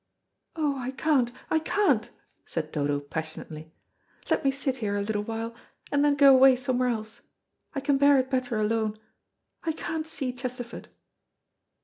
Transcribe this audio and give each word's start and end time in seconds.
"Oh, 0.55 0.79
I 0.79 0.89
can't, 0.89 1.31
I 1.51 1.59
can't," 1.59 2.09
said 2.43 2.71
Dodo 2.71 2.99
passionately; 3.01 3.71
"let 4.31 4.43
me 4.43 4.49
sit 4.49 4.77
here 4.77 4.95
a 4.95 5.01
little 5.03 5.21
while, 5.21 5.53
and 5.91 6.03
then 6.03 6.15
go 6.15 6.33
away 6.33 6.55
somewhere 6.55 6.87
else. 6.89 7.21
I 7.75 7.81
can 7.81 7.99
bear 7.99 8.17
it 8.17 8.31
better 8.31 8.57
alone. 8.57 8.97
I 9.63 9.73
can't 9.73 10.07
see 10.07 10.33
Chesterford." 10.33 10.87